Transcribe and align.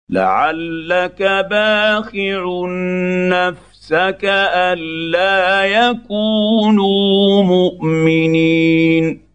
لعلك 0.08 1.22
باخع 1.22 2.64
النفس 2.64 3.65
نفسك 3.86 4.24
ألا 4.24 5.64
يكونوا 5.64 7.42
مؤمنين. 7.42 9.26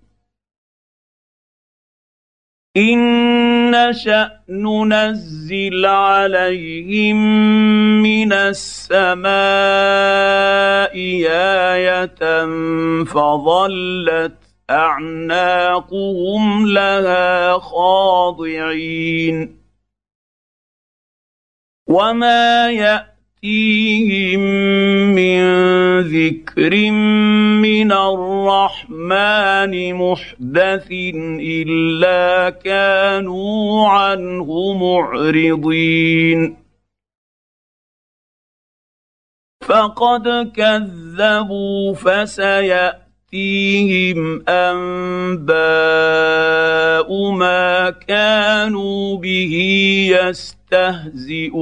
إن 2.78 3.00
نشأ 3.72 4.32
ننزل 4.50 5.86
عليهم 5.86 7.18
من 8.02 8.34
السماء 8.34 9.32
آية 11.72 12.46
فظلت 13.04 14.38
أعناقهم 14.70 16.68
لها 16.68 17.60
خاضعين. 17.60 19.62
وما 21.88 22.70
يأتي 22.70 23.11
يأتيهم 23.44 24.40
من 25.18 25.42
ذكر 26.00 26.92
من 27.62 27.92
الرحمن 27.92 29.74
محدث 29.96 30.88
إلا 31.42 32.50
كانوا 32.50 33.88
عنه 33.88 34.74
معرضين. 34.74 36.58
فقد 39.62 40.52
كذبوا 40.56 41.94
فسيأتيهم 41.94 43.00
أنباء 44.50 45.50
ما 47.32 47.90
كانوا 47.90 49.18
به 49.18 49.54
يستهزئون. 50.22 51.62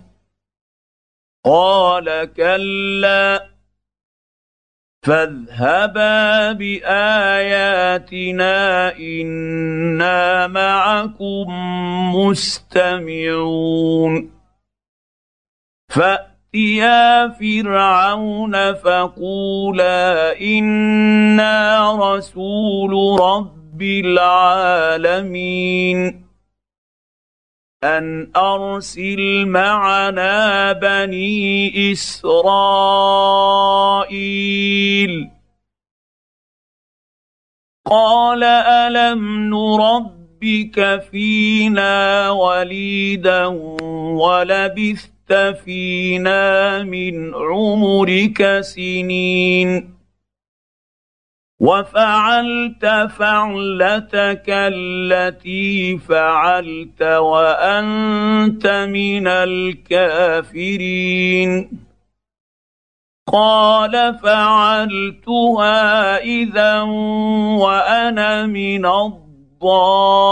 قال 1.45 2.33
كلا 2.33 3.51
فاذهبا 5.03 6.51
باياتنا 6.51 8.07
أنا 8.97 10.47
معكم 10.47 11.47
مستمعون 12.15 13.61
فاتيا 15.89 17.27
فرعون 17.27 18.73
فقولا 18.73 20.39
أنا 20.41 21.91
رسول 22.15 23.19
رب 23.21 23.81
العالمين 23.81 25.41
ان 27.83 28.31
ارسل 28.35 29.45
معنا 29.45 30.71
بني 30.73 31.91
اسرائيل 31.91 32.61
قال 37.85 38.43
الم 38.43 39.49
نربك 39.49 41.03
فينا 41.11 42.29
وليدا 42.29 43.45
ولبثت 44.21 45.33
فينا 45.65 46.83
من 46.83 47.33
عمرك 47.35 48.59
سنين 48.61 50.00
وفعلت 51.61 52.85
فعلتك 53.17 54.45
التي 54.49 55.97
فعلت 55.97 57.01
وأنت 57.01 58.67
من 58.89 59.27
الكافرين. 59.27 60.69
قال 63.33 64.19
فعلتها 64.23 66.17
إذا 66.17 66.81
وأنا 67.61 68.45
من 68.45 68.85
الضالين. 68.85 70.31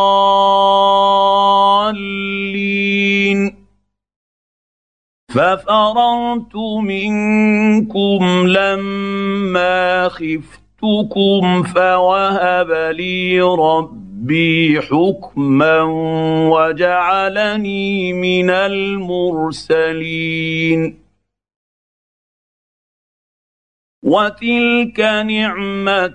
ففررت 5.29 6.55
منكم 6.83 8.47
لما 8.47 10.09
خفت 10.09 10.58
جئتكم 10.83 11.63
فوهب 11.63 12.71
لي 12.71 13.41
ربي 13.41 14.81
حكما 14.81 15.81
وجعلني 16.51 18.13
من 18.13 18.49
المرسلين 18.49 19.89
وتلك 24.03 24.99
نعمه 24.99 26.07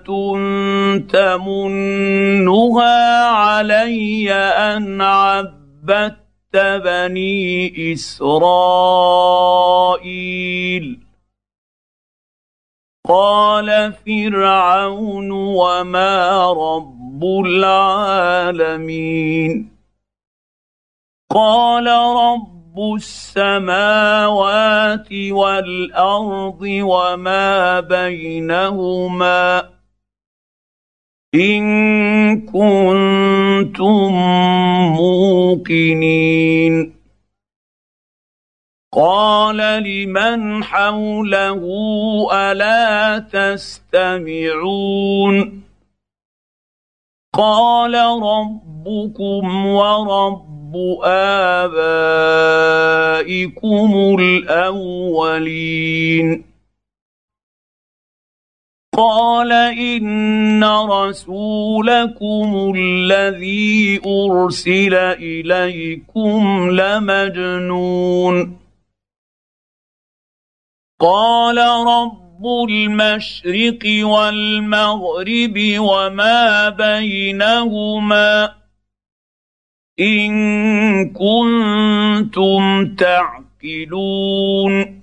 تمنها 1.09 2.85
علي 3.25 4.33
ان 4.33 5.01
عبدت 5.01 6.17
بني 6.55 7.93
اسرائيل 7.93 8.65
قال 13.07 13.93
فرعون 13.93 15.31
وما 15.31 16.51
رب 16.51 17.23
العالمين 17.45 19.11
قال 21.31 21.87
رب 21.87 22.79
السماوات 22.95 24.27
والارض 25.13 26.61
وما 26.61 27.79
بينهما 27.79 29.69
ان 31.35 31.61
كنتم 32.41 34.11
موقنين 34.97 36.94
قال 38.95 39.83
لمن 39.83 40.63
حوله 40.63 41.61
ألا 42.33 43.19
تستمعون؟ 43.19 44.15
قال 47.33 47.93
ربكم 48.23 49.65
ورب 49.65 50.75
آبائكم 51.03 51.75
الأولين. 54.19 56.43
قال 58.97 59.51
إن 59.51 60.63
رسولكم 60.63 62.73
الذي 62.75 64.01
أرسل 64.05 64.93
إليكم 65.19 66.69
لمجنون. 66.71 68.64
قال 70.99 71.57
رب 71.87 72.45
المشرق 72.69 74.05
والمغرب 74.05 75.53
وما 75.77 76.69
بينهما 76.69 78.51
إن 79.99 80.33
كنتم 81.13 82.95
تعقلون. 82.95 85.01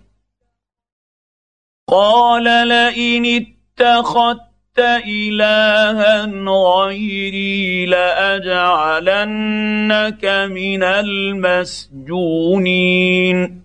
قال 1.89 2.45
لئن 2.45 3.25
اتخذت 3.25 4.79
إلها 5.07 6.27
غيري 6.49 7.87
لأجعلنك 7.87 10.25
من 10.51 10.83
المسجونين. 10.83 13.62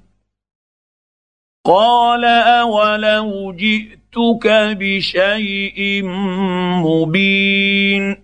قال 1.68 2.26
أولو 2.26 3.52
جئتك 3.54 4.48
بشيء 4.80 6.04
مبين 6.84 8.18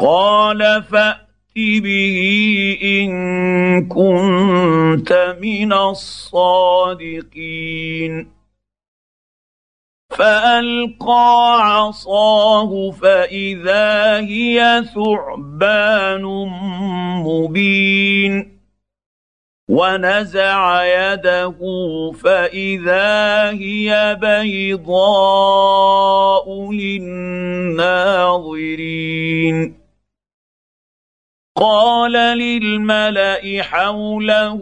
قال 0.00 0.82
فأت 0.82 1.24
به 1.56 2.18
إن 2.82 3.88
كنت 3.88 5.36
من 5.40 5.72
الصادقين 5.72 7.24
فألقى 10.10 11.58
عصاه 11.60 12.90
فإذا 12.90 14.18
هي 14.20 14.84
ثعبان 14.94 16.22
مبين 17.26 18.53
ونزع 19.68 20.84
يده 20.84 21.56
فإذا 22.22 23.50
هي 23.50 24.18
بيضاء 24.20 25.52
للناظرين. 26.72 27.74
قال 31.56 32.12
للملأ 32.12 33.62
حوله 33.62 34.60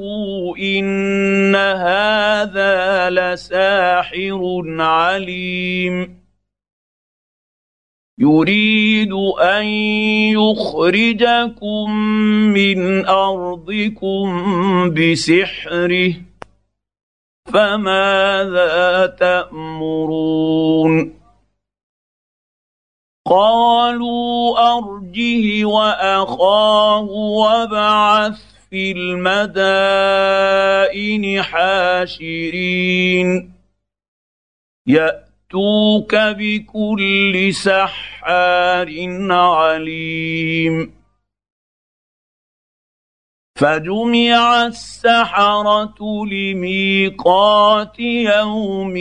إن 0.59 1.55
هذا 1.57 3.11
لساحر 3.11 4.63
عليم. 4.79 6.22
يريد 8.23 9.13
أن 9.43 9.67
يخرجكم 10.39 11.91
من 12.55 13.07
أرضكم 13.07 14.27
بسحره 14.95 16.15
فماذا 17.53 19.07
تأمرون؟ 19.07 20.95
قالوا 23.27 24.59
أرجه 24.79 25.65
وأخاه 25.65 27.03
وابعث 27.11 28.41
في 28.71 28.93
المدائن 28.93 30.13
حاشرين. 31.43 33.29
ياتوك 35.53 36.15
بكل 36.15 37.55
سحار 37.55 38.89
عليم 39.31 40.93
فجمع 43.59 44.67
السحره 44.67 46.27
لميقات 46.27 48.01
يوم 48.01 48.97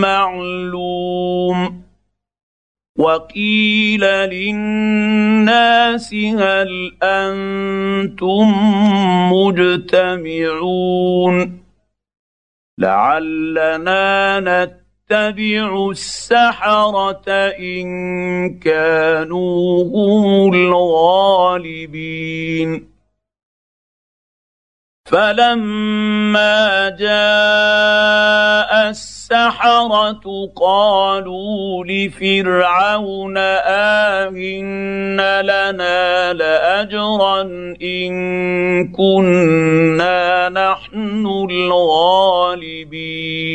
معلوم 0.00 1.82
وقيل 2.98 4.00
للناس 4.04 4.94
هل 6.14 6.96
أنتم 7.02 8.52
مجتمعون 9.32 10.86
لعلنا 12.78 14.40
نتبع 15.10 15.90
السحرة 15.90 17.28
إن 17.58 18.58
كانوا 18.58 19.84
هم 19.84 20.54
الغالبين. 20.54 22.16
فلما 25.06 26.88
جاء 26.88 28.90
السحرة 28.90 30.22
قالوا 30.56 31.84
لفرعون 31.84 33.38
آهن 33.38 35.20
لنا 35.42 36.32
لأجرا 36.32 37.42
إن 37.82 38.12
كنا 38.92 40.48
نحن 40.48 41.26
الغالبين. 41.50 43.45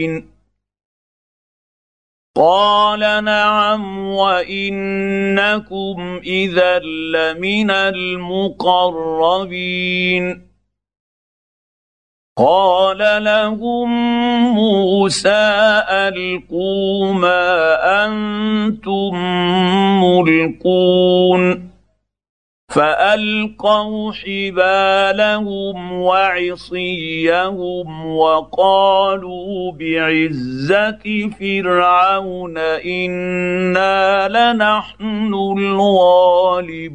قال 2.41 3.23
نعم 3.23 4.07
وإنكم 4.07 5.95
إذا 6.23 6.79
لمن 6.79 7.71
المقربين. 7.71 9.21
قال 12.37 13.23
لهم 13.23 13.89
موسى 14.53 15.83
ألقوا 15.89 17.13
ما 17.13 17.77
أنتم 18.05 19.15
ملقون. 20.03 21.70
فألقوا 22.71 24.11
حبالهم 24.11 25.91
وعصيهم 26.01 27.37
وقالوا 28.15 29.71
بعزة 29.71 31.29
فرعون 31.39 32.57
إنا 32.57 34.27
لنحن 34.27 35.33
الغالبون. 35.57 36.91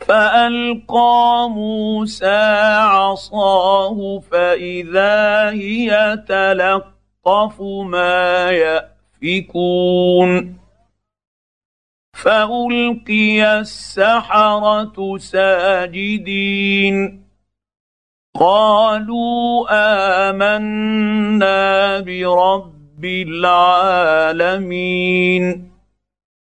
فألقى 0.00 1.48
موسى 1.50 2.42
عصاه 2.80 4.18
فإذا 4.30 5.50
هي 5.50 6.16
تلقف 6.28 7.60
ما 7.60 8.50
يأفكون. 9.22 10.65
فألقي 12.22 13.60
السحرة 13.60 15.16
ساجدين. 15.16 17.26
قالوا 18.40 19.66
آمنا 20.30 22.00
برب 22.00 23.04
العالمين. 23.04 24.62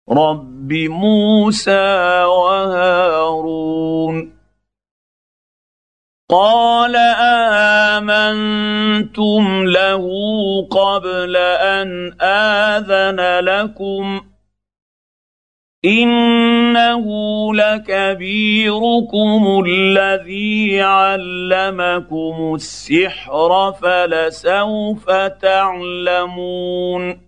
رب 0.09 0.73
موسى 0.73 2.23
وهارون. 2.23 4.33
قال 6.29 6.95
آمنتم 7.95 9.65
له 9.65 10.07
قبل 10.71 11.37
أن 11.37 12.13
آذن 12.21 13.39
لكم. 13.39 14.30
انه 15.85 17.05
لكبيركم 17.53 19.41
الذي 19.67 20.81
علمكم 20.81 22.55
السحر 22.55 23.71
فلسوف 23.71 25.11
تعلمون 25.41 27.21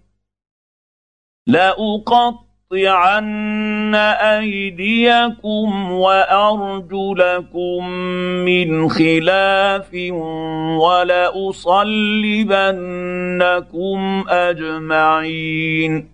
لاقطعن 1.48 2.36
ايديكم 4.22 5.92
وارجلكم 5.92 7.90
من 8.46 8.90
خلاف 8.90 9.94
ولاصلبنكم 10.80 11.64
اجمعين 14.30 16.14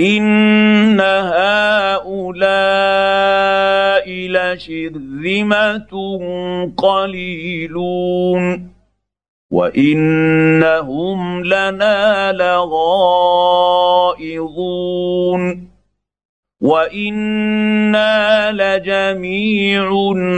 ان 0.00 1.00
هؤلاء 1.00 2.38
لشرذمه 4.08 5.90
قليلون 6.76 8.68
وانهم 9.50 11.44
لنا 11.44 12.32
لغائظون 12.32 12.68
وأنا 16.60 18.52
لجميع 18.52 19.90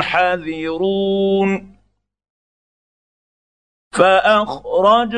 حذرون 0.02 1.69
فأخرجناهم 3.92 5.14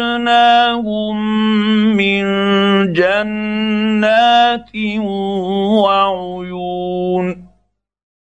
من 1.96 2.22
جنات 2.92 4.70
وعيون 5.82 7.46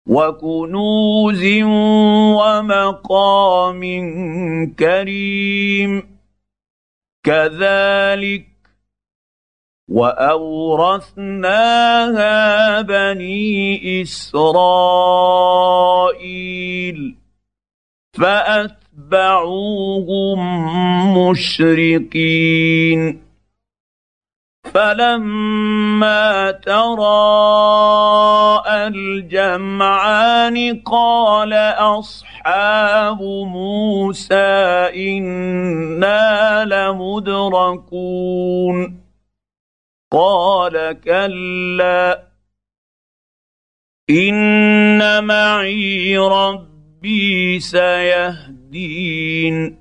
وكنوز 0.08 1.44
ومقام 2.36 3.82
كريم. 4.78 6.14
كذلك 7.24 8.46
وأورثناها 9.88 11.20
بني 12.80 14.02
إسرائيل 14.02 15.24
فاتبعوهم 19.11 20.38
مشرقين 21.18 23.25
فلما 24.75 26.50
تراءى 26.50 28.06
الجمعان 28.87 30.82
قال 30.87 31.52
اصحاب 31.78 33.23
موسى 33.23 34.34
أنا 35.18 36.64
لمدركون 36.64 38.25
قال 40.12 41.00
كلا 41.04 42.23
ان 44.11 45.25
معي 45.25 46.18
ربي 46.18 47.61
سيهدين 48.75 49.78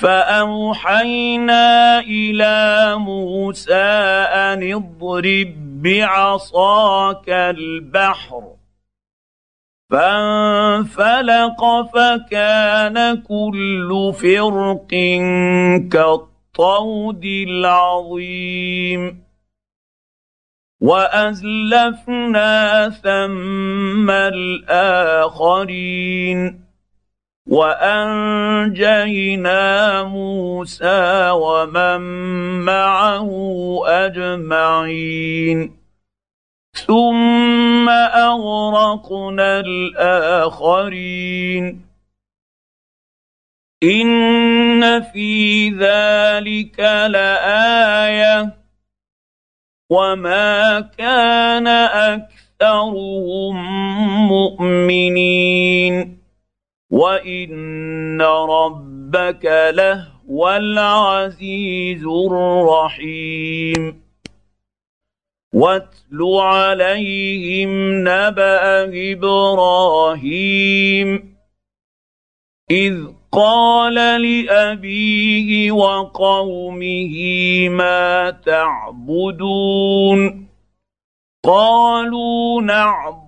فأوحينا 0.00 1.98
إلى 2.00 2.94
موسى 2.98 3.74
أن 4.34 4.72
اضرب 4.72 5.54
بعصاك 5.82 7.28
البحر 7.28 8.42
فانفلق 9.90 11.64
فكان 11.94 13.22
كل 13.22 14.12
فرق 14.14 14.88
كالطود 15.92 17.24
العظيم. 17.24 19.24
وأزلفنا 20.80 22.50
ثم 22.90 24.10
الآخرين. 24.10 25.44
وأنجينا 27.54 28.82
موسى 30.02 31.30
ومن 31.30 32.00
معه 32.64 33.30
أجمعين. 33.86 35.76
ثم 36.86 37.88
أغرقنا 37.88 39.60
الآخرين. 39.60 40.84
إن 43.82 45.02
في 45.02 45.68
ذلك 45.70 46.80
لآية. 47.10 48.54
وما 49.90 50.80
كان 50.98 51.66
أكثرهم 51.66 53.56
مؤمنين. 54.28 56.13
وان 56.94 58.22
ربك 58.22 59.44
لهو 59.74 60.50
العزيز 60.50 62.04
الرحيم 62.06 64.02
واتل 65.54 66.22
عليهم 66.38 67.70
نبا 68.08 68.84
إبراهيم 69.12 70.68
اذ 72.70 73.04
قال 73.32 73.94
لابيه 73.94 75.72
وقومه 75.72 77.14
ما 77.68 78.30
تعبدون 78.30 79.68
قالوا 81.44 82.62
نعبد 82.62 83.23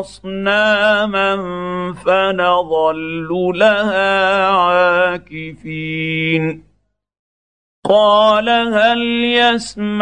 أصناما 0.00 1.36
فنظل 2.06 3.28
لها 3.54 4.46
عاكفين. 4.48 5.96
قال 7.88 8.48
هل 8.48 9.24
يسمعونكم 9.24 10.00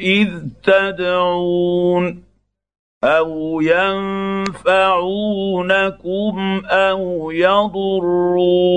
إذ 0.00 0.28
تدعون 0.64 2.22
أو 3.04 3.60
ينفعونكم 3.60 4.62
أو 6.66 7.30
يضرون؟ 7.30 8.72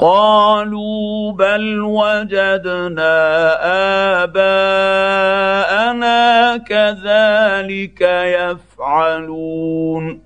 قالوا 0.00 1.32
بل 1.32 1.80
وجدنا 1.80 3.16
آباءنا 4.24 6.56
كذلك 6.56 8.00
يفعلون. 8.00 10.20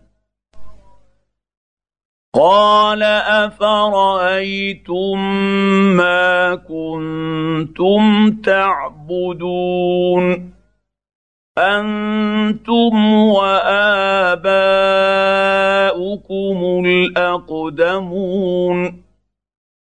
قال 2.35 3.03
أفرأيتم 3.43 5.19
ما 5.97 6.55
كنتم 6.55 8.31
تعبدون؟ 8.45 10.51
أنتم 11.59 13.15
وآباؤكم 13.15 14.43
الأقدمون. 16.87 19.00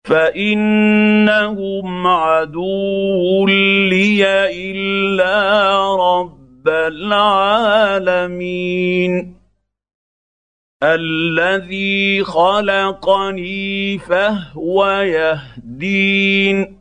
فانهم 0.09 2.07
عدو 2.07 3.45
لي 3.45 4.25
الا 4.71 5.35
رب 5.95 6.67
العالمين 6.97 8.33
الذي 10.83 12.23
خلقني 12.23 13.97
فهو 13.97 14.87
يهدين 14.89 16.79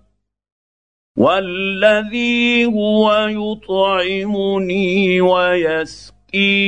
والذي 1.16 2.64
هو 2.64 3.26
يطعمني 3.28 5.20
ويسقين 5.20 6.58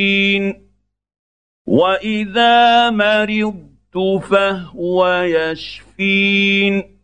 واذا 1.67 2.91
مرضت 2.91 3.70
فهو 3.99 5.23
يشفين 5.23 7.01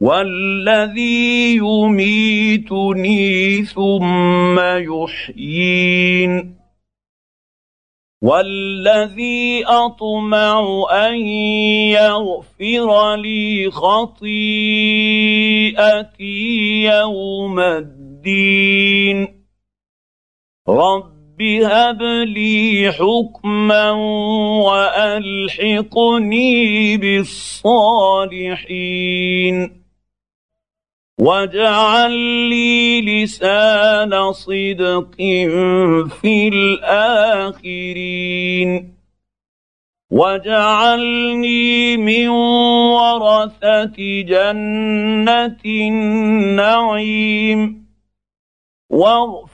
والذي 0.00 1.56
يميتني 1.56 3.62
ثم 3.64 4.60
يحيين 4.60 6.54
والذي 8.22 9.64
اطمع 9.66 10.84
ان 10.90 11.14
يغفر 11.96 13.16
لي 13.16 13.70
خطيئتي 13.70 14.24
يوم 16.84 17.60
الدين 17.60 19.44
رب 20.68 21.13
هب 21.42 22.02
لي 22.02 22.92
حكما 22.92 23.90
والحقني 25.50 26.96
بالصالحين 26.96 28.34
واجعل 31.20 32.12
لي 32.48 33.00
لسان 33.00 34.32
صدق 34.32 35.14
في 36.20 36.48
الاخرين 36.52 38.04
واجعلني 40.10 41.96
من 41.96 42.28
ورثه 42.28 43.96
جنه 44.22 45.56
النعيم 45.66 47.60
واغفر 48.90 49.53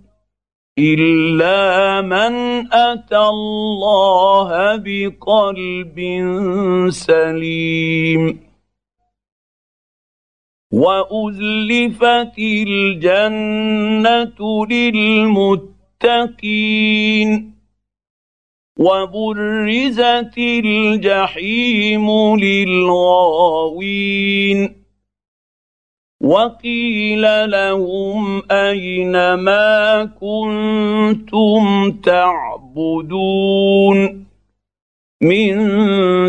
الا 0.79 2.01
من 2.01 2.33
اتى 2.73 3.17
الله 3.17 4.49
بقلب 4.75 5.97
سليم 6.89 8.39
وازلفت 10.71 12.39
الجنه 12.39 14.39
للمتقين 14.71 16.11
وبرزت 18.79 20.37
الجحيم 20.37 22.07
للغاوين 22.39 24.01
وقيل 26.23 27.51
لهم 27.51 28.43
اين 28.51 29.33
ما 29.33 30.05
كنتم 30.05 31.91
تعبدون 31.91 33.97
من 35.21 35.57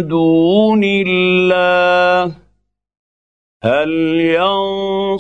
دون 0.09 0.85
الله 0.85 2.35
هل 3.65 3.91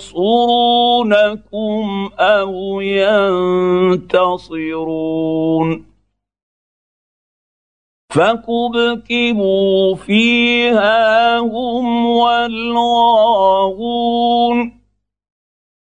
ينصرونكم 0.00 2.10
أو 2.18 2.80
ينتصرون 2.80 4.32
فكبكبوا 8.14 9.94
فيها 9.94 11.38
هم 11.38 12.06
والغاوون 12.06 13.42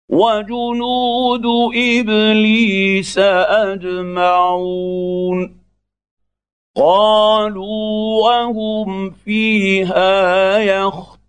وجنود 0.09 1.45
ابليس 1.75 3.17
اجمعون 3.67 5.55
قالوا 6.75 8.23
وهم 8.23 9.09
فيها 9.11 10.57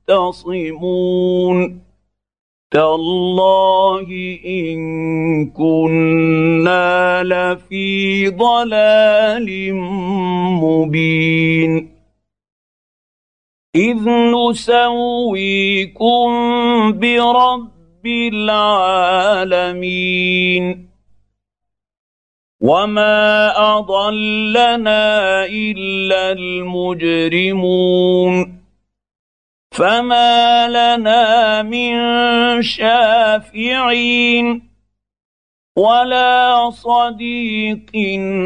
يختصمون 0.09 1.07
تالله 2.71 4.09
ان 4.47 4.77
كنا 5.51 7.06
لفي 7.23 8.29
ضلال 8.29 9.75
مبين 10.63 11.97
اذ 13.77 14.09
نسويكم 14.51 16.29
برب 16.93 18.07
العالمين 18.47 20.87
وما 22.61 23.53
اضلنا 23.79 25.45
الا 25.45 26.33
المجرمون 26.33 28.33
فما 29.73 30.69
لنا 30.69 31.63
من 31.63 31.93
شافعين 32.63 34.66
ولا 35.77 36.71
صديق 36.71 37.91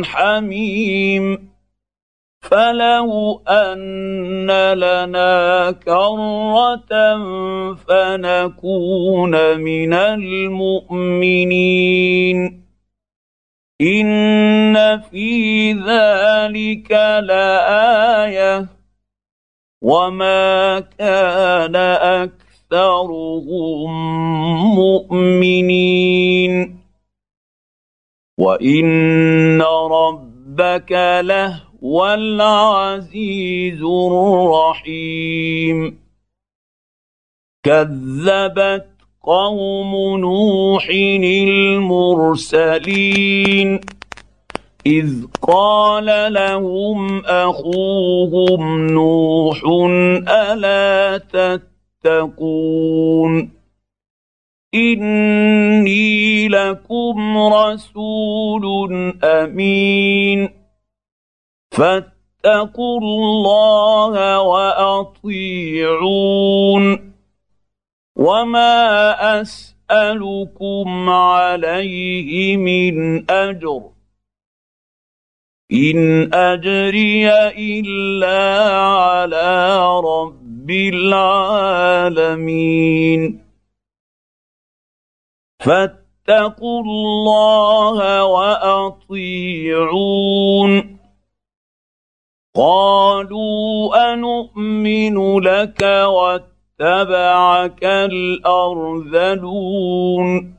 حميم 0.04 1.50
فلو 2.42 3.42
ان 3.48 4.50
لنا 4.74 5.70
كره 5.70 6.76
فنكون 7.74 9.60
من 9.60 9.92
المؤمنين 9.94 11.40
ان 13.80 15.00
في 15.00 15.72
ذلك 15.72 16.90
لايه 17.22 18.66
وما 19.82 20.80
كان 20.98 21.76
اكثرهم 22.76 23.90
مؤمنين 24.74 26.79
وان 28.40 29.62
ربك 29.92 30.92
لهو 31.20 32.06
العزيز 32.06 33.82
الرحيم 33.82 35.78
كذبت 37.64 38.86
قوم 39.22 40.18
نوح 40.20 40.88
المرسلين 42.84 43.80
اذ 44.86 45.24
قال 45.42 46.32
لهم 46.32 47.24
اخوهم 47.24 48.86
نوح 48.86 49.60
الا 50.28 51.18
تتقون 52.04 53.59
اني 54.74 56.48
لكم 56.48 57.38
رسول 57.38 58.64
امين. 59.24 60.48
فاتقوا 61.70 63.00
الله 63.00 64.40
واطيعون. 64.40 65.44
وما 68.16 69.40
اسالكم 69.40 71.10
عليه 71.10 72.56
من 72.56 73.30
اجر. 73.30 73.80
ان 75.72 76.30
اجري 76.34 77.30
الا 77.48 78.68
على 78.84 79.78
رب 80.00 80.70
العالمين. 80.70 81.90
فاتقوا 85.60 86.82
الله 86.82 88.24
وأطيعون. 88.24 89.10
قالوا 92.56 94.12
انومن 94.12 95.38
لك 95.38 95.82
واتبعك 95.82 97.84
الأرذلون. 97.84 100.54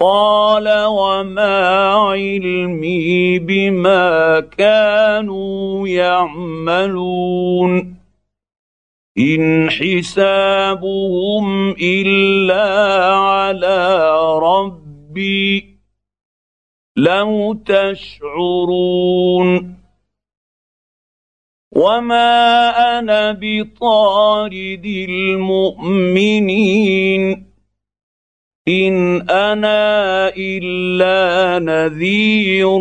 قال 0.00 0.84
وما 0.84 1.94
علمي 1.94 3.38
بما 3.38 4.40
كانوا 4.40 5.88
يعملون. 5.88 7.95
ان 9.18 9.70
حسابهم 9.70 11.70
الا 11.70 12.64
على 13.14 14.10
ربي 14.38 15.76
لو 16.96 17.52
تشعرون 17.66 19.46
وما 21.76 22.70
أنا 22.98 23.38
بطارد 23.40 24.86
المؤمنين 25.08 26.42
ان 28.68 29.20
أنا 29.30 30.28
الا 30.36 31.58
نذير 31.58 32.78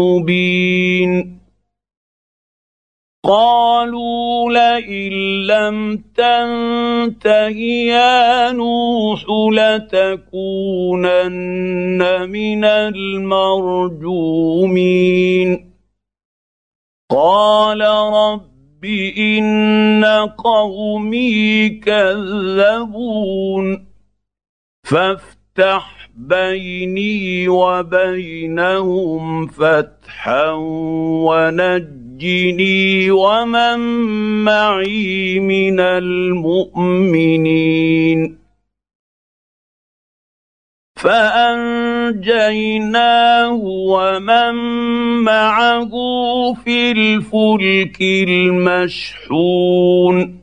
مبين 0.00 1.40
قالوا 3.24 4.19
لئن 4.80 5.12
لم 5.46 5.96
تنته 6.16 7.48
يا 7.92 8.52
نوح 8.52 9.24
لتكونن 9.52 10.30
من 12.30 12.64
المرجومين 12.64 14.10
قال 17.10 17.80
رب 18.12 18.84
ان 19.18 20.04
قومي 20.38 21.68
كذبون 21.68 23.06
فافتح 24.84 26.00
بيني 26.16 27.48
وبينهم 27.48 29.46
فتحا 29.46 30.50
ونجني 31.24 31.99
ومن 33.10 33.78
معي 34.44 35.40
من 35.40 35.80
المؤمنين. 35.80 37.60
فأنجيناه 40.96 41.60
ومن 43.62 44.54
معه 45.24 45.90
في 46.64 46.92
الفلك 46.92 48.02
المشحون. 48.28 50.40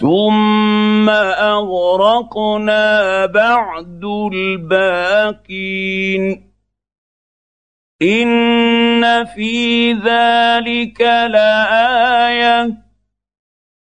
ثم 0.00 1.10
أغرقنا 1.38 3.26
بعد 3.26 4.04
الباقين. 4.32 6.47
ان 8.02 9.24
في 9.24 9.92
ذلك 9.92 11.00
لايه 11.00 12.70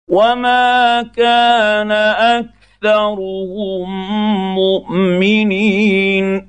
وما 0.08 1.02
كان 1.16 1.92
اكثرهم 2.82 3.88
مؤمنين 4.54 6.48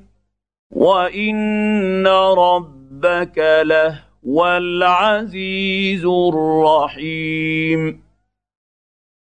وان 0.71 2.07
ربك 2.07 3.37
لهو 3.63 4.47
العزيز 4.47 6.05
الرحيم 6.05 8.03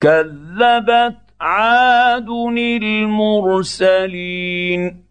كذبت 0.02 1.18
عاد 1.42 2.30
المرسلين 3.64 5.04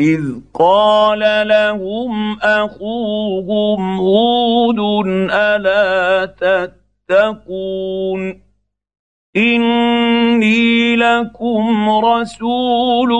اذ 0.00 0.40
قال 0.54 1.48
لهم 1.48 2.38
اخوهم 2.42 3.98
هود 3.98 5.06
الا 5.30 6.26
تتقون 7.08 8.42
اني 9.36 10.96
لكم 10.96 11.90
رسول 11.90 13.12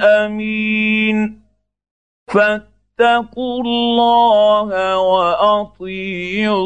امين 0.00 1.42
فاتقوا 2.28 3.62
الله 3.62 4.98
واطيعون 5.78 6.58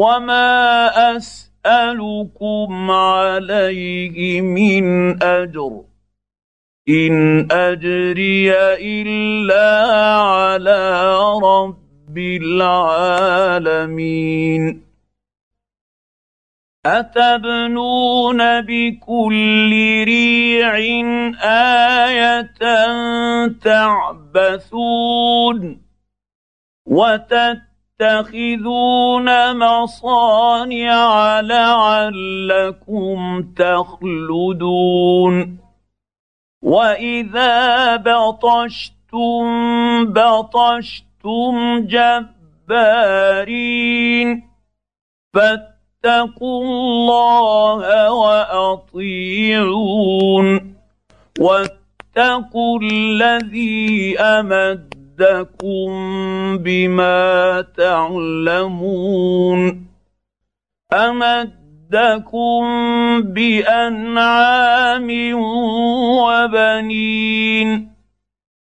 وما 0.00 0.90
اسالكم 1.16 2.90
عليه 2.90 4.40
من 4.40 5.22
اجر 5.22 5.89
ان 6.88 7.46
اجري 7.52 8.52
الا 8.80 9.86
على 10.20 11.14
رب 11.42 12.18
العالمين 13.38 14.62
اتبنون 16.86 18.60
بكل 18.60 19.70
ريع 20.06 20.74
إيه 21.44 22.40
تعبثون 23.62 25.80
وتت 26.86 27.70
تتخذون 28.00 29.28
مصانع 29.58 31.40
لعلكم 31.40 33.18
تخلدون 33.56 35.58
واذا 36.62 37.96
بطشتم 37.96 39.44
بطشتم 40.12 41.80
جبارين 42.66 43.48
فاتقوا 45.34 46.64
الله 46.64 48.12
واطيعون 48.12 49.26
واتقوا 51.40 52.80
الذي 52.82 54.18
امد 54.18 55.00
امدكم 55.20 56.58
بما 56.58 57.60
تعلمون 57.76 59.10
امدكم 61.94 62.62
بانعام 63.22 65.08
وبنين 66.22 67.90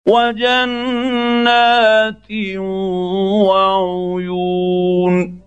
وجنات 0.09 1.53
وعيون 3.47 5.39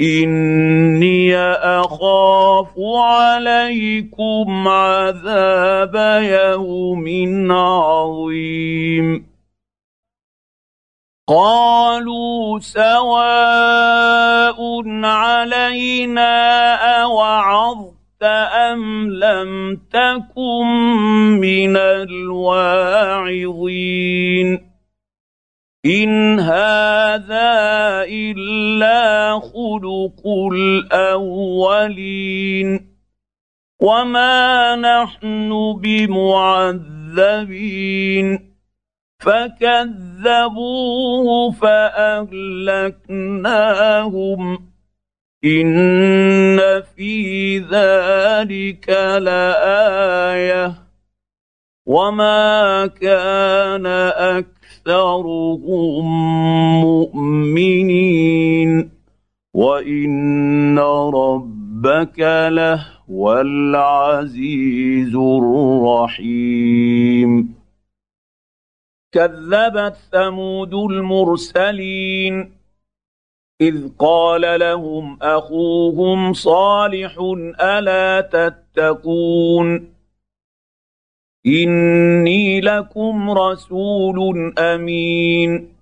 اني 0.00 1.36
اخاف 1.36 2.68
عليكم 2.96 4.68
عذاب 4.68 6.22
يوم 6.22 7.06
عظيم 7.52 9.29
قالوا 11.30 12.58
سواء 12.58 14.58
علينا 15.04 16.74
أوعظت 17.02 18.22
أم 18.22 19.10
لم 19.10 19.80
تكن 19.92 20.66
من 21.40 21.76
الواعظين. 21.76 23.40
إن 25.86 26.40
هذا 26.40 27.52
إلا 28.08 29.40
خلق 29.40 30.26
الأولين. 30.52 31.90
وما 33.82 34.76
نحن 34.76 35.74
بمعذبين. 35.82 38.49
فكذبوه 39.20 40.70
فاهلكناهم 41.50 42.30
ان 45.44 46.60
في 46.96 47.58
ذلك 47.58 48.88
لايه 49.18 50.74
وما 51.86 52.86
كان 52.86 53.86
أكثر 53.86 54.60
اكثرهم 54.80 56.06
مؤمنين 56.80 58.70
وان 59.54 60.78
ربك 61.14 62.18
لهو 62.48 63.40
العزيز 63.40 65.14
الرحيم 65.96 66.80
كذبت 69.12 69.96
ثمود 70.12 70.74
المرسلين. 70.74 72.52
إذ 73.60 73.88
قال 73.98 74.60
لهم 74.60 75.18
أخوهم 75.22 76.32
صالح 76.32 77.16
ألا 77.60 78.20
تتقون؟ 78.20 79.94
إني 81.46 82.60
لكم 82.60 83.30
رسول 83.30 84.54
أمين. 84.58 85.76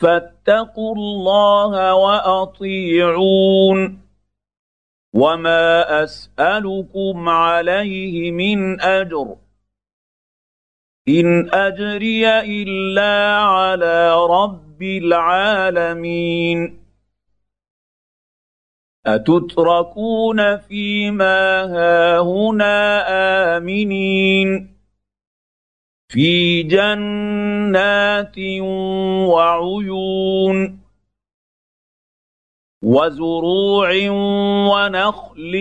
فاتقوا 0.00 0.94
الله 0.94 1.94
وأطيعون. 1.94 3.98
وما 5.14 6.04
أسألكم 6.04 7.28
عليه 7.28 8.30
من 8.30 8.80
أجر. 8.80 9.36
إن 11.08 11.54
أجري 11.54 12.40
إلا 12.40 13.36
على 13.38 14.26
رب 14.26 14.82
العالمين. 14.82 16.82
أتتركون 19.06 20.56
فيما 20.56 21.64
هاهنا 21.64 23.06
آمنين. 23.56 24.76
في 26.08 26.62
جنات 26.62 28.38
وعيون 29.28 30.82
وزروع 32.82 33.90
ونخل 34.70 35.52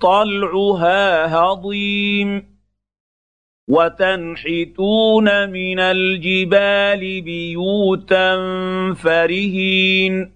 طلعها 0.00 1.36
هضيم. 1.36 2.47
وتنحتون 3.68 5.50
من 5.50 5.78
الجبال 5.78 7.20
بيوتا 7.20 8.36
فرهين. 8.94 10.32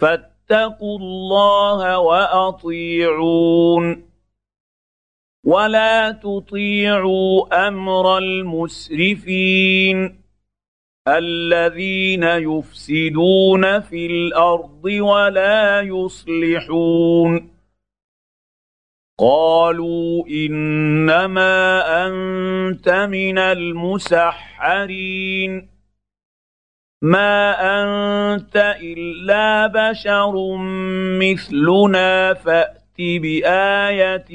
فاتقوا 0.00 0.98
الله 0.98 1.98
وأطيعون. 1.98 4.04
ولا 5.44 6.10
تطيعوا 6.10 7.68
أمر 7.68 8.18
المسرفين. 8.18 10.24
الذين 11.08 12.22
يفسدون 12.22 13.80
في 13.80 14.06
الأرض 14.06 14.84
ولا 14.84 15.80
يصلحون. 15.80 17.53
قالوا 19.18 20.28
إنما 20.28 21.82
أنت 22.06 22.88
من 22.88 23.38
المسحرين. 23.38 24.54
ما 27.02 27.54
أنت 27.82 28.76
إلا 28.82 29.66
بشر 29.66 30.56
مثلنا 31.20 32.34
فأت 32.34 32.80
بآية 32.98 34.26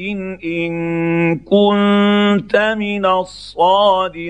إن 0.44 1.40
كنت 1.40 2.76
من 2.78 3.06
الصادقين. 3.06 4.30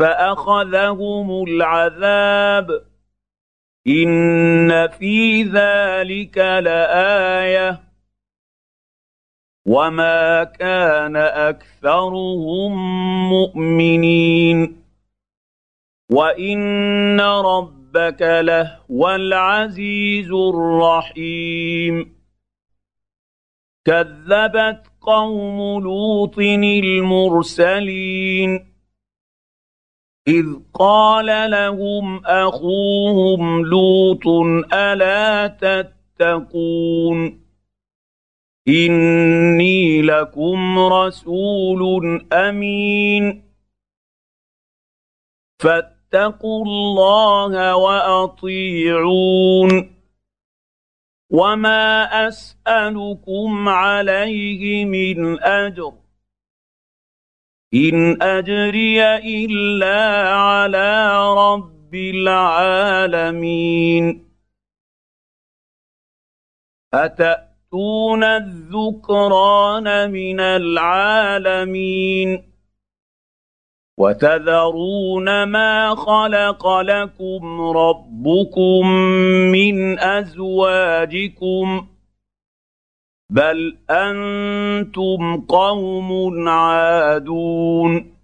فأخذهم 0.00 1.44
العذاب. 1.44 2.82
إن 3.86 4.88
في 4.88 5.42
ذلك 5.42 6.38
لآية. 6.38 7.80
وما 9.66 10.44
كان 10.44 11.16
أكثرهم 11.16 12.72
مؤمنين. 13.28 14.82
وإن 16.12 17.20
ربك 17.20 18.22
لهو 18.22 19.10
العزيز 19.10 20.32
الرحيم. 20.32 22.20
كذبت 23.84 24.86
قوم 25.00 25.82
لوط 25.82 26.38
المرسلين. 26.38 28.69
اذ 30.28 30.46
قال 30.74 31.50
لهم 31.50 32.26
اخوهم 32.26 33.66
لوط 33.66 34.26
الا 34.72 35.46
تتقون 35.46 37.40
اني 38.68 40.02
لكم 40.02 40.78
رسول 40.78 42.26
امين 42.32 43.42
فاتقوا 45.58 46.64
الله 46.64 47.76
واطيعون 47.76 49.30
وما 51.30 52.04
اسالكم 52.28 53.68
عليه 53.68 54.84
من 54.84 55.42
اجر 55.42 55.92
إن 57.74 58.22
أجري 58.22 59.16
إلا 59.16 60.28
على 60.34 61.18
رب 61.34 61.94
العالمين. 61.94 63.54
أتأتون 66.94 68.24
الذكران 68.24 70.10
من 70.10 70.40
العالمين؟ 70.40 72.42
وتذرون 73.98 75.42
ما 75.42 75.94
خلق 75.94 76.80
لكم 76.80 77.60
ربكم 77.60 78.86
من 79.52 79.98
أزواجكم؟ 79.98 81.89
بل 83.30 83.78
أنتم 83.90 85.40
قوم 85.48 86.48
عادون 86.48 88.20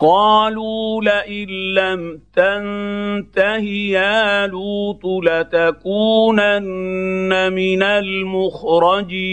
قالوا 0.00 1.02
لئن 1.02 1.48
لم 1.74 2.22
تنته 2.32 3.64
يا 3.90 4.46
لوط 4.46 5.06
لتكونن 5.24 6.62
من 7.52 7.82
المخرجين 7.82 9.32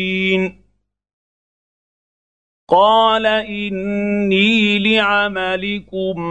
قال 2.70 3.26
اني 3.26 4.80
لعملكم 4.80 6.22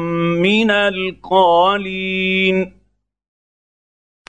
من 0.42 0.70
القالين 0.70 1.58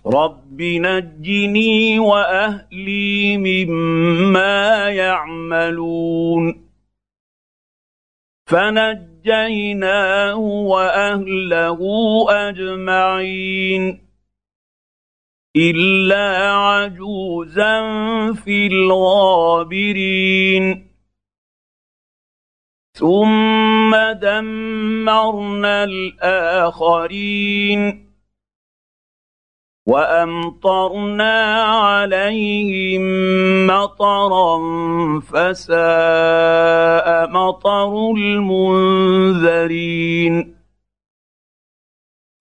رب 0.05 0.61
نجني 0.61 1.99
واهلي 1.99 3.37
مما 3.37 4.89
يعملون 4.89 6.69
فنجيناه 8.47 10.35
واهله 10.37 11.79
اجمعين 12.29 14.09
الا 15.55 16.53
عجوزا 16.53 17.81
في 18.33 18.67
الغابرين 18.67 20.09
ثم 22.93 23.95
دمرنا 24.21 25.83
الاخرين 25.83 27.29
وأمطرنا 29.89 31.63
عليهم 31.63 33.01
مطرا 33.67 34.59
فساء 35.19 35.77
مطر 37.29 38.11
المنذرين. 38.17 39.55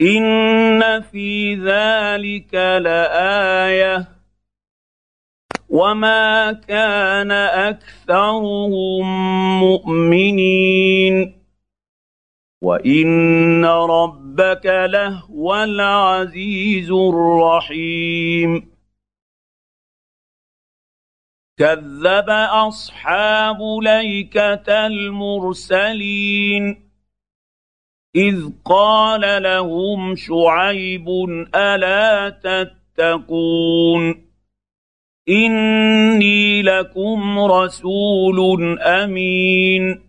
إن 0.02 1.00
في 1.00 1.54
ذلك 1.54 2.54
لآية. 2.54 4.08
وما 5.68 6.52
كان 6.52 7.30
أكثرهم 7.32 9.06
مؤمنين. 9.60 11.38
وإن 12.62 13.64
ربك 14.40 14.66
لهو 14.66 15.54
العزيز 15.54 16.90
الرحيم. 16.90 18.70
كذب 21.58 22.30
أصحاب 22.50 23.58
ليكة 23.82 24.86
المرسلين. 24.86 26.90
إذ 28.16 28.50
قال 28.64 29.42
لهم 29.42 30.16
شعيب 30.16 31.08
ألا 31.54 32.28
تتقون؟ 32.28 34.28
إني 35.28 36.62
لكم 36.62 37.38
رسول 37.38 38.78
أمين. 38.80 40.08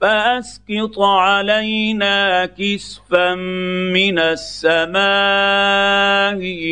فأسقط 0.00 0.98
علينا 1.00 2.46
كسفا 2.46 3.34
من 3.94 4.18
السماء 4.18 4.98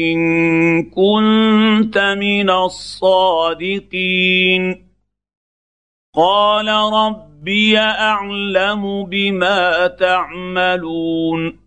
إن 0.03 0.83
كنت 0.83 1.99
من 1.99 2.51
الصادقين. 2.51 4.13
قال 6.15 6.69
ربي 6.69 7.79
أعلم 7.79 9.05
بما 9.05 9.87
تعملون. 9.87 11.59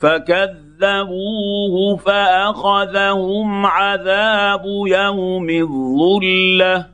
فكذبوه 0.00 1.96
فأخذهم 1.96 3.66
عذاب 3.66 4.64
يوم 4.86 5.50
الظلة. 5.50 6.93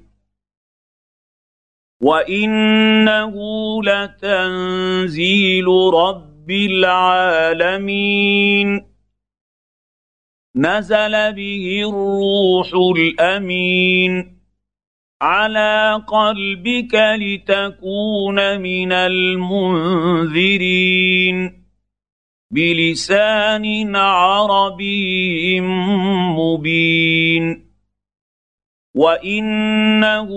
وانه 2.01 3.33
لتنزيل 3.83 5.67
رب 5.93 6.51
العالمين 6.51 8.11
نزل 10.55 11.33
به 11.33 11.83
الروح 11.89 12.69
الامين 12.97 14.41
على 15.21 16.03
قلبك 16.07 16.95
لتكون 16.95 18.59
من 18.59 18.91
المنذرين 18.91 20.41
بلسان 22.51 23.95
عربي 23.95 25.61
مبين 26.37 27.70
وانه 28.95 30.29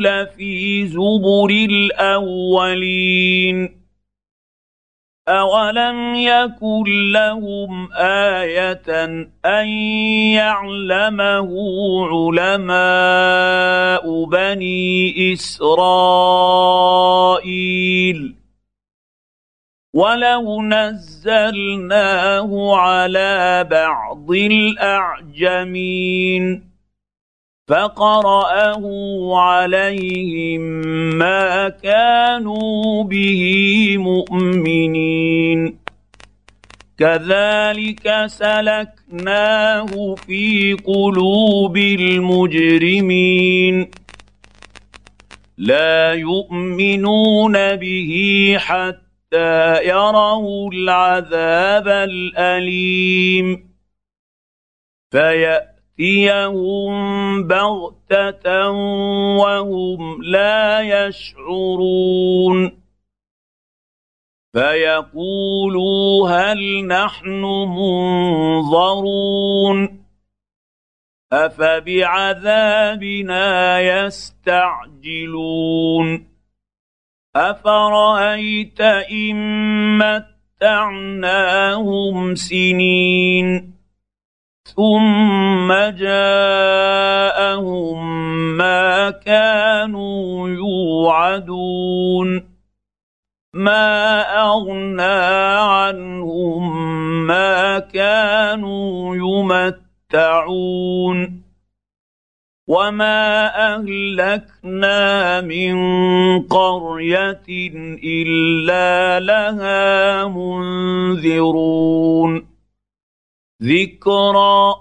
لفي 0.00 0.86
زبر 0.86 1.50
الاولين 1.70 3.00
اولم 5.28 6.14
يكن 6.14 7.12
لهم 7.12 7.92
إيه 7.92 8.82
ان 9.44 9.68
يعلمه 10.34 11.50
علماء 12.38 14.04
بني 14.24 15.32
اسرائيل 15.32 16.80
ولو 19.94 20.62
نزلناه 20.62 22.10
على 22.76 23.66
بعض 23.70 24.30
الاعجمين 24.30 25.90
فقرأه 27.70 28.84
عليهم 29.38 30.60
ما 31.18 31.68
كانوا 31.68 33.04
به 33.04 33.94
مؤمنين. 33.98 35.78
كذلك 36.98 38.24
سلكناه 38.26 40.14
في 40.14 40.72
قلوب 40.72 41.76
المجرمين. 41.76 43.90
لا 45.58 46.12
يؤمنون 46.12 47.76
به 47.76 48.12
حتى 48.58 49.88
يروا 49.88 50.72
العذاب 50.72 51.88
الأليم. 51.88 53.70
فيأتي 55.10 55.69
ياتيهم 56.00 57.46
بغته 57.46 58.70
وهم 59.40 60.22
لا 60.22 60.80
يشعرون 60.80 62.80
فيقولوا 64.52 66.28
هل 66.28 66.86
نحن 66.86 67.42
منظرون 67.78 70.00
افبعذابنا 71.32 72.60
يستعجلون 73.80 74.86
افرايت 77.36 78.80
ان 78.80 80.00
متعناهم 80.60 82.34
سنين 82.34 83.79
ثم 84.76 85.72
جاءهم 85.98 87.98
ما 88.56 89.10
كانوا 89.10 90.48
يوعدون. 90.48 92.50
ما 93.54 94.20
أغنى 94.40 95.20
عنهم 95.58 96.86
ما 97.26 97.78
كانوا 97.78 99.16
يمتعون. 100.12 101.42
وما 102.68 103.46
أهلكنا 103.74 105.40
من 105.40 105.74
قرية 106.42 107.40
إلا 108.04 109.20
لها 109.20 110.28
منذرون. 110.28 112.49
ذكرى 113.62 114.74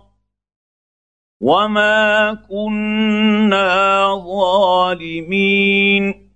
وما 1.42 2.34
كنا 2.50 4.06
ظالمين 4.16 6.30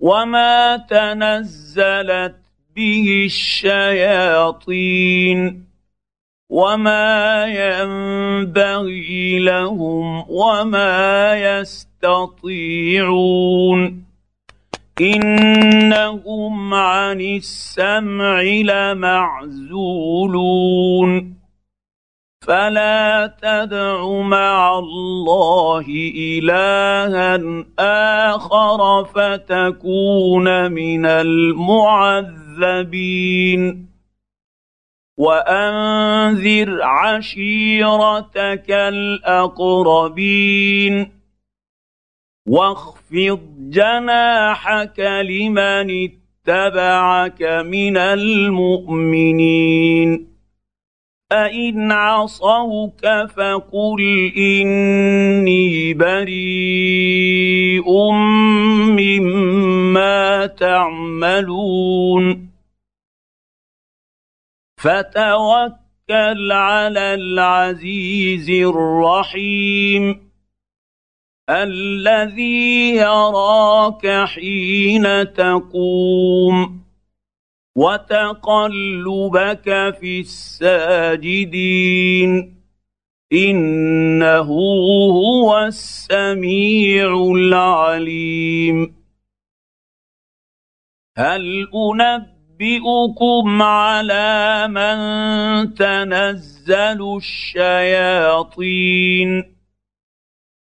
وما 0.00 0.76
تنزلت 0.76 2.36
به 2.76 3.22
الشياطين 3.26 4.86
وما 6.50 7.46
ينبغي 7.46 9.38
لهم 9.38 10.30
وما 10.30 11.34
يستطيعون 11.36 12.46
انهم 15.00 16.74
عن 16.74 17.20
السمع 17.20 18.42
لمعزولون 18.42 19.86
فلا 22.46 23.34
تدع 23.42 24.08
مع 24.20 24.78
الله 24.78 25.86
الها 26.16 27.40
اخر 28.34 29.04
فتكون 29.04 30.72
من 30.72 31.06
المعذبين 31.06 32.66
وانذر 35.18 36.82
عشيرتك 36.82 38.70
الاقربين 38.70 40.36
واخفض 42.46 43.40
جناحك 43.58 45.00
لمن 45.00 45.90
اتبعك 45.90 47.42
من 47.42 47.96
المؤمنين. 47.96 49.56
فان 51.30 51.92
عصوك 51.92 53.06
فقل 53.36 54.32
إني 54.36 55.94
بريء 55.94 58.10
مما 58.90 60.46
تعملون. 60.46 62.50
فتوكل 64.76 66.52
على 66.52 67.14
العزيز 67.14 68.50
الرحيم. 68.50 70.25
الذي 71.50 72.96
يراك 72.96 74.24
حين 74.26 75.32
تقوم 75.32 76.80
وتقلبك 77.76 79.64
في 80.00 80.20
الساجدين 80.20 81.50
إنه 83.32 84.48
هو 85.12 85.58
السميع 85.58 87.32
العليم. 87.36 88.96
هل 91.18 91.68
أنبئكم 91.74 93.62
على 93.62 94.68
من 94.68 94.96
تنزل 95.74 97.16
الشياطين؟ 97.16 98.16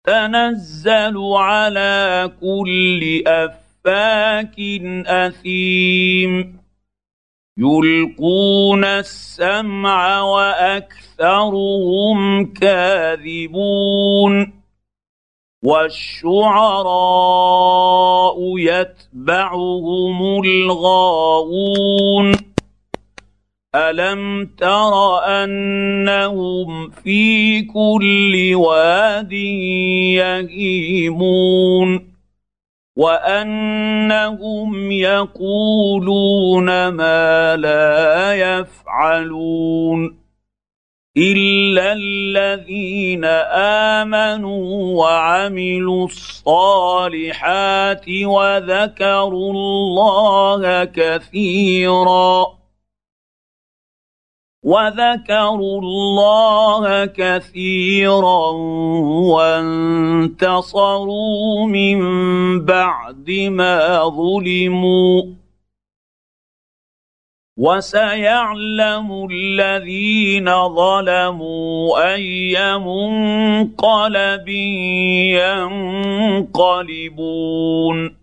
تنزل 0.10 1.18
على 1.36 2.32
كل 2.42 3.24
أفاك 3.28 4.60
أثيم. 5.08 6.60
يلقون 7.58 8.86
السمع 8.86 10.22
وأكثرهم 10.22 12.18
كاذبون. 12.54 14.54
والشعراء 15.64 18.58
يتبعهم 18.58 20.44
الغاوون. 20.44 22.49
الم 23.76 24.50
تر 24.58 25.20
انهم 25.26 26.90
في 26.90 27.62
كل 27.62 28.52
واد 28.56 29.34
يهيمون 30.18 32.10
وانهم 32.98 34.92
يقولون 34.92 36.88
ما 36.88 37.56
لا 37.56 38.34
يفعلون 38.34 40.20
الا 41.18 41.94
الذين 41.94 43.26
امنوا 44.06 44.98
وعملوا 44.98 46.06
الصالحات 46.06 48.06
وذكروا 48.10 49.52
الله 49.52 50.86
كثيرا 50.86 52.59
وذكروا 54.64 55.82
الله 55.82 57.06
كثيرا 57.06 58.52
وانتصروا 60.20 61.66
من 61.68 62.00
بعد 62.66 63.32
ما 63.32 64.10
ظلموا 64.10 65.24
وسيعلم 67.58 69.28
الذين 69.32 70.68
ظلموا 70.76 72.14
اي 72.14 72.78
منقلب 72.78 74.50
ينقلبون 76.50 78.19